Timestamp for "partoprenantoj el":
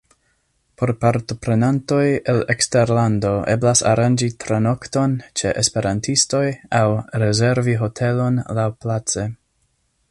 1.03-2.39